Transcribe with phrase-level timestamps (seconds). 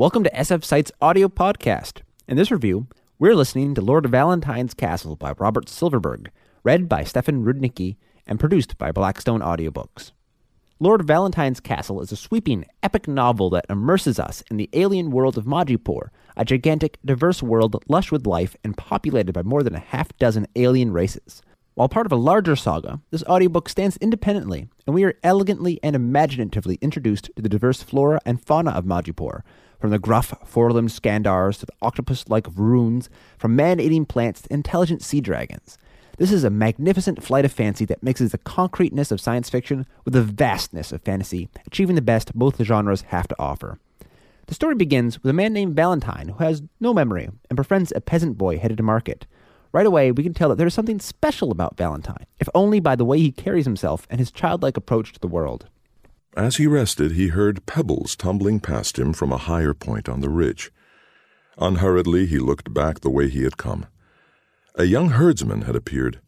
[0.00, 2.00] Welcome to SF Site's audio podcast.
[2.26, 2.86] In this review,
[3.18, 6.30] we're listening to Lord Valentine's Castle by Robert Silverberg,
[6.64, 10.12] read by Stefan Rudnicki and produced by Blackstone Audiobooks.
[10.78, 15.36] Lord Valentine's Castle is a sweeping, epic novel that immerses us in the alien world
[15.36, 19.80] of Majipoor, a gigantic, diverse world lush with life and populated by more than a
[19.80, 21.42] half dozen alien races.
[21.74, 25.94] While part of a larger saga, this audiobook stands independently, and we are elegantly and
[25.94, 29.42] imaginatively introduced to the diverse flora and fauna of Majipoor,
[29.80, 34.42] from the gruff, four limbed Skandars to the octopus like Vroons, from man eating plants
[34.42, 35.78] to intelligent sea dragons.
[36.18, 40.12] This is a magnificent flight of fancy that mixes the concreteness of science fiction with
[40.12, 43.78] the vastness of fantasy, achieving the best both the genres have to offer.
[44.46, 48.02] The story begins with a man named Valentine who has no memory and befriends a
[48.02, 49.26] peasant boy headed to market.
[49.72, 52.96] Right away, we can tell that there is something special about Valentine, if only by
[52.96, 55.68] the way he carries himself and his childlike approach to the world.
[56.36, 60.28] As he rested, he heard pebbles tumbling past him from a higher point on the
[60.28, 60.70] ridge.
[61.58, 63.86] Unhurriedly, he looked back the way he had come.
[64.76, 66.20] A young herdsman had appeared,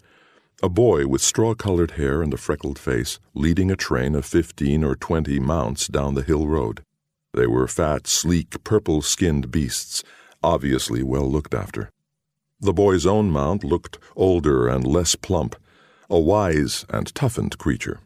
[0.62, 4.84] a boy with straw colored hair and a freckled face, leading a train of fifteen
[4.84, 6.84] or twenty mounts down the hill road.
[7.34, 10.05] They were fat, sleek, purple skinned beasts,
[10.42, 11.90] obviously well looked after.
[12.60, 15.56] The boy's own mount looked older and less plump,
[16.08, 17.98] a wise and toughened creature.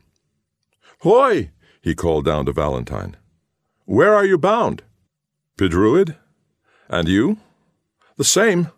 [1.01, 1.51] Hoy!
[1.87, 3.17] He called down to Valentine.
[3.85, 4.83] Where are you bound?
[5.57, 6.17] Pidruid?
[6.89, 7.37] And you?
[8.17, 8.73] The same.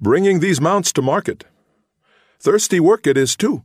[0.00, 1.44] Bringing these mounts to market.
[2.40, 3.64] Thirsty work it is, too.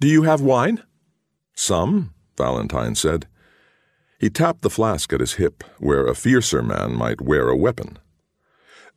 [0.00, 0.82] Do you have wine?
[1.54, 3.26] Some, Valentine said.
[4.18, 7.98] He tapped the flask at his hip, where a fiercer man might wear a weapon.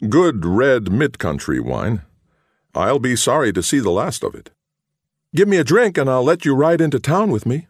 [0.10, 2.02] Good red mid-country wine.
[2.74, 4.52] I'll be sorry to see the last of it.
[5.34, 7.68] Give me a drink, and I'll let you ride into town with me.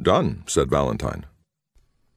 [0.00, 1.26] Done, said Valentine.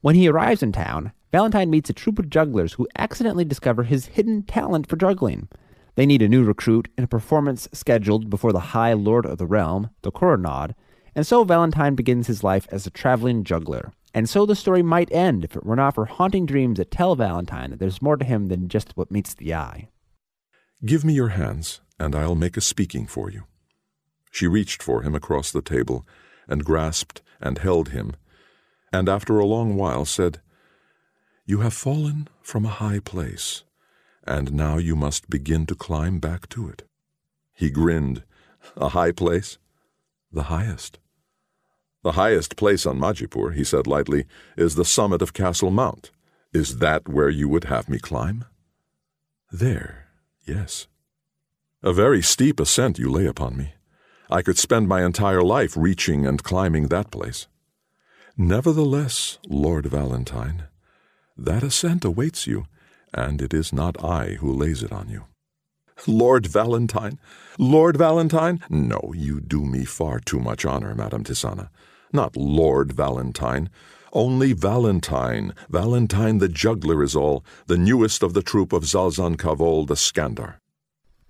[0.02, 4.08] When he arrives in town, Valentine meets a troop of jugglers who accidentally discover his
[4.08, 5.48] hidden talent for juggling.
[5.96, 9.46] They need a new recruit and a performance scheduled before the High Lord of the
[9.46, 10.70] Realm, the Coronal,
[11.16, 13.92] and so Valentine begins his life as a traveling juggler.
[14.14, 17.16] And so the story might end if it were not for haunting dreams that tell
[17.16, 19.90] Valentine that there's more to him than just what meets the eye.
[20.86, 23.44] Give me your hands, and I'll make a speaking for you.
[24.32, 26.08] She reached for him across the table
[26.48, 28.16] and grasped and held him,
[28.92, 30.42] and after a long while said,
[31.46, 33.64] You have fallen from a high place,
[34.26, 36.84] and now you must begin to climb back to it.
[37.54, 38.24] He grinned.
[38.76, 39.58] A high place?
[40.32, 41.00] The highest.
[42.04, 44.26] The highest place on Majipoor, he said lightly,
[44.56, 46.12] is the summit of Castle Mount.
[46.54, 48.46] Is that where you would have me climb?
[49.52, 50.08] There,
[50.46, 50.88] yes.
[51.84, 53.74] A very steep ascent you lay upon me.
[54.30, 57.48] I could spend my entire life reaching and climbing that place.
[58.38, 60.66] Nevertheless, Lord Valentine,
[61.36, 62.68] that ascent awaits you,
[63.14, 65.26] and it is not I who lays it on you.
[66.06, 67.20] Lord Valentine?
[67.58, 68.64] Lord Valentine?
[68.70, 71.70] No, you do me far too much honor, Madame Tisana.
[72.14, 73.70] Not Lord Valentine.
[74.14, 75.54] Only Valentine.
[75.70, 80.56] Valentine the juggler is all, the newest of the troop of Zalzan Kavol the Skandar.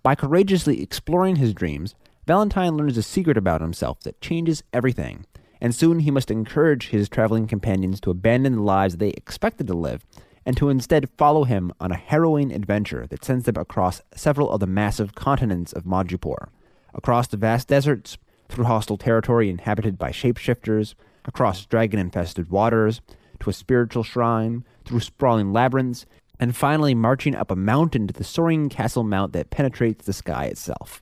[0.04, 1.94] By courageously exploring his dreams,
[2.30, 5.26] Valentine learns a secret about himself that changes everything,
[5.60, 9.74] and soon he must encourage his traveling companions to abandon the lives they expected to
[9.74, 10.06] live
[10.46, 14.60] and to instead follow him on a harrowing adventure that sends them across several of
[14.60, 16.50] the massive continents of Majipoor,
[16.94, 20.94] across the vast deserts, through hostile territory inhabited by shapeshifters,
[21.26, 23.02] across dragon infested waters,
[23.40, 26.06] to a spiritual shrine, through sprawling labyrinths,
[26.40, 30.46] and finally marching up a mountain to the soaring castle mount that penetrates the sky
[30.46, 31.02] itself.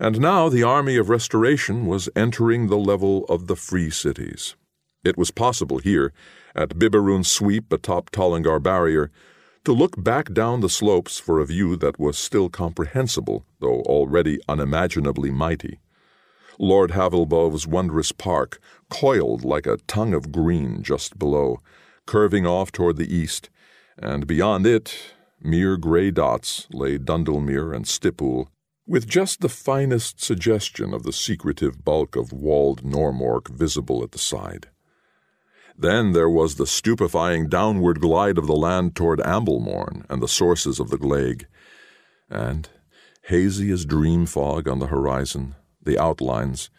[0.00, 4.54] And now the army of restoration was entering the level of the free cities.
[5.04, 6.12] It was possible here,
[6.54, 9.10] at Biberun Sweep atop Tolangar Barrier,
[9.64, 14.38] to look back down the slopes for a view that was still comprehensible, though already
[14.48, 15.80] unimaginably mighty.
[16.58, 21.60] Lord Havelbov's wondrous park coiled like a tongue of green just below,
[22.06, 23.50] curving off toward the east,
[23.98, 28.48] and beyond it, mere grey dots, lay Dundalmere and Stipul,
[28.88, 34.18] with just the finest suggestion of the secretive bulk of walled Normork visible at the
[34.18, 34.68] side.
[35.76, 40.80] Then there was the stupefying downward glide of the land toward Amblemorn and the sources
[40.80, 41.44] of the Glayge,
[42.30, 42.68] and,
[43.24, 46.70] hazy as dream fog on the horizon, the outlines,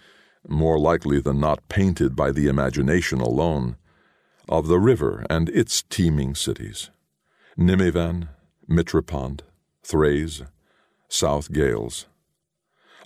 [0.47, 3.77] more likely than not painted by the imagination alone,
[4.49, 6.89] of the river and its teeming cities
[7.57, 8.29] Nimivan,
[8.67, 9.41] Mitrapond,
[9.83, 10.41] Thrace,
[11.11, 12.05] South Gales.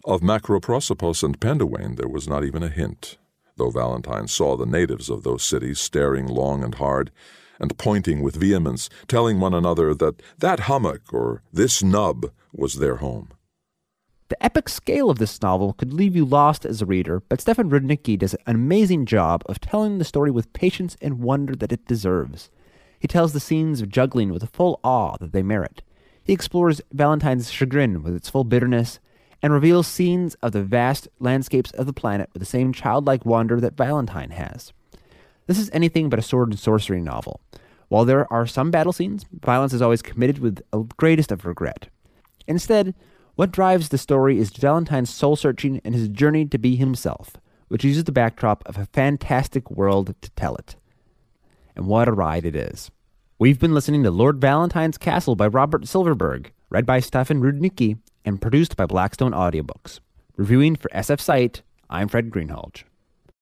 [0.03, 3.17] Of Macroprosopos and Pendawain there was not even a hint,
[3.55, 7.11] though Valentine saw the natives of those cities staring long and hard,
[7.61, 12.97] and pointing with vehemence, telling one another that that hummock or this nub was their
[12.97, 13.29] home.
[14.27, 17.69] The epic scale of this novel could leave you lost as a reader, but Stefan
[17.69, 21.87] Rudnicki does an amazing job of telling the story with patience and wonder that it
[21.87, 22.49] deserves.
[22.99, 25.83] He tells the scenes of juggling with the full awe that they merit.
[26.23, 28.99] He explores Valentine's chagrin with its full bitterness,
[29.41, 33.59] and reveals scenes of the vast landscapes of the planet with the same childlike wonder
[33.59, 34.71] that Valentine has.
[35.47, 37.41] This is anything but a sword and sorcery novel.
[37.89, 41.89] While there are some battle scenes, violence is always committed with the greatest of regret.
[42.47, 42.95] Instead,
[43.35, 47.35] what drives the story is Valentine's soul searching and his journey to be himself,
[47.67, 50.77] which uses the backdrop of a fantastic world to tell it.
[51.75, 52.91] And what a ride it is.
[53.43, 58.41] We've been listening to Lord Valentine's Castle by Robert Silverberg, read by Stefan Rudnicki, and
[58.41, 59.99] produced by Blackstone Audiobooks.
[60.37, 62.85] Reviewing for SF Site, I'm Fred Greenhalgh.